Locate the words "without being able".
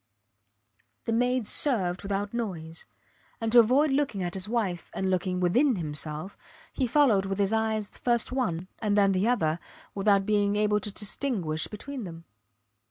9.93-10.79